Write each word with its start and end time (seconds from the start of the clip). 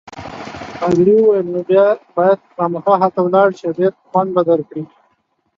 پادري 0.79 1.13
وویل: 1.17 1.47
نو 1.53 1.59
بیا 1.69 1.85
باید 2.15 2.39
خامخا 2.55 2.93
هلته 3.01 3.19
ولاړ 3.23 3.49
شې، 3.59 3.67
ډېر 3.79 3.91
خوند 4.09 4.29
به 4.35 4.41
درکړي. 4.49 4.83